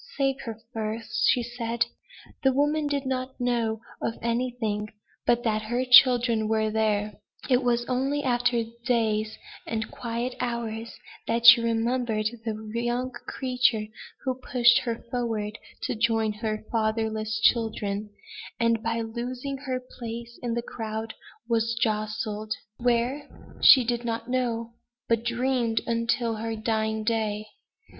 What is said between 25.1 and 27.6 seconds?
dreamed until her dying day.